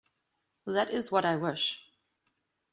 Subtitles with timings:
[0.65, 1.79] That is what I wish.